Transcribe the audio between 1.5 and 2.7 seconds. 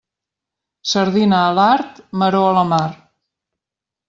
l'art, maror a la